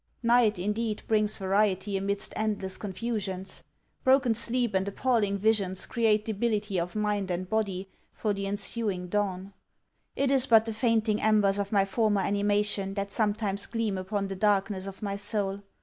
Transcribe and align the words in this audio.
Night, 0.23 0.57
indeed, 0.57 1.03
brings 1.07 1.37
variety 1.37 1.95
amidst 1.95 2.33
endless 2.35 2.75
confusions! 2.75 3.63
Broken 4.03 4.33
sleep 4.33 4.73
and 4.73 4.87
apalling 4.87 5.37
visions 5.37 5.85
create 5.85 6.25
debility 6.25 6.79
of 6.79 6.95
mind 6.95 7.29
and 7.29 7.47
body 7.47 7.87
for 8.11 8.33
the 8.33 8.47
ensuing 8.47 9.09
dawn! 9.09 9.53
It 10.15 10.31
is 10.31 10.47
but 10.47 10.65
the 10.65 10.73
fainting 10.73 11.21
embers 11.21 11.59
of 11.59 11.71
my 11.71 11.85
former 11.85 12.21
animation 12.21 12.95
that 12.95 13.11
sometimes 13.11 13.67
gleam 13.67 13.95
upon 13.95 14.27
the 14.27 14.35
darkness 14.35 14.87
of 14.87 15.03
my 15.03 15.17
soul. 15.17 15.61